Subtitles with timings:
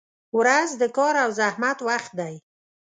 [0.39, 2.35] •ورځ د کار او زحمت وخت دی.